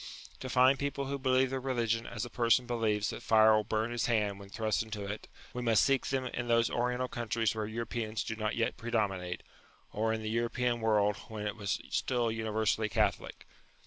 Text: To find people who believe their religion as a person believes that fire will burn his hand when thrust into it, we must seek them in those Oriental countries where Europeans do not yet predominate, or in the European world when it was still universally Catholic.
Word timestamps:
To 0.39 0.49
find 0.49 0.79
people 0.79 1.05
who 1.05 1.19
believe 1.19 1.51
their 1.51 1.59
religion 1.59 2.07
as 2.07 2.25
a 2.25 2.29
person 2.31 2.65
believes 2.65 3.11
that 3.11 3.21
fire 3.21 3.53
will 3.55 3.63
burn 3.63 3.91
his 3.91 4.07
hand 4.07 4.39
when 4.39 4.49
thrust 4.49 4.81
into 4.81 5.05
it, 5.05 5.27
we 5.53 5.61
must 5.61 5.83
seek 5.85 6.07
them 6.07 6.25
in 6.25 6.47
those 6.47 6.71
Oriental 6.71 7.07
countries 7.07 7.53
where 7.53 7.67
Europeans 7.67 8.23
do 8.23 8.35
not 8.35 8.55
yet 8.55 8.77
predominate, 8.77 9.43
or 9.93 10.11
in 10.11 10.23
the 10.23 10.31
European 10.31 10.81
world 10.81 11.17
when 11.27 11.45
it 11.45 11.55
was 11.55 11.79
still 11.91 12.31
universally 12.31 12.89
Catholic. 12.89 13.45